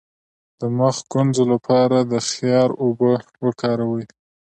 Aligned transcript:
د 0.59 0.61
مخ 0.77 0.95
د 1.03 1.07
ګونځو 1.11 1.43
لپاره 1.53 1.97
د 2.11 2.13
خیار 2.29 2.69
اوبه 2.83 3.11
وکاروئ 3.45 4.05